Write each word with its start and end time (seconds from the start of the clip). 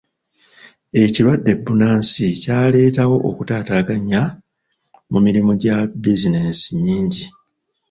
Ekirwadde 1.03 1.51
bbunansi 1.57 2.25
kyaleetawo 2.41 3.15
okutaataaganya 3.29 4.21
mu 5.11 5.19
mirimu 5.25 5.51
gya 5.61 5.77
bizinensi 6.01 6.69
nnyingi. 6.75 7.25